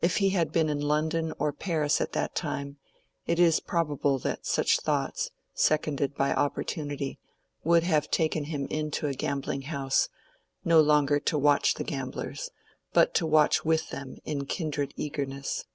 [0.00, 2.78] If he had been in London or Paris at that time,
[3.26, 7.18] it is probable that such thoughts, seconded by opportunity,
[7.64, 10.08] would have taken him into a gambling house,
[10.64, 12.48] no longer to watch the gamblers,
[12.94, 15.66] but to watch with them in kindred eagerness.